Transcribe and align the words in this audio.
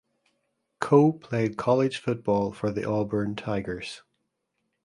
Coe 0.79 1.11
played 1.11 1.57
college 1.57 1.99
football 1.99 2.51
for 2.53 2.71
the 2.71 2.89
Auburn 2.89 3.35
Tigers. 3.35 4.01